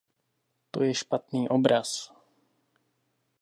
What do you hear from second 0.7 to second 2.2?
To je špatný obraz.